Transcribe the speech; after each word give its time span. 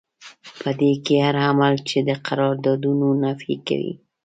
په 0.61 0.69
دې 0.79 0.91
کې 1.05 1.13
هر 1.25 1.35
عمل 1.47 1.73
چې 1.89 1.97
د 2.07 2.09
قراردادونو 2.25 3.07
نفي 3.23 3.55
کوي. 3.67 3.93